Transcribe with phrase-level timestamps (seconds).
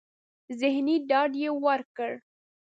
[0.59, 2.11] ذهني ډاډ يې ورکړ.